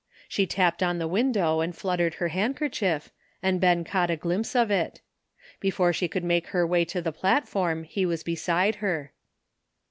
[0.27, 3.11] She tapped on the window and fluttered her handkerchief,
[3.43, 4.99] and Ben caught a glimpse of it.
[5.59, 9.11] Before she could make her way to the platform he was beside her.